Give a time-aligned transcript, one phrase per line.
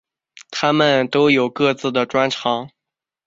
[0.49, 2.71] 他们都有各自的专长。